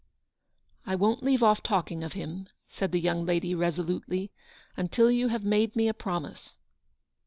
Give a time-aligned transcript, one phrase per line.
[0.87, 4.31] "I won't leave off talking of him/' said the young lady, resolutely,"
[4.75, 6.57] until you have made me a promise."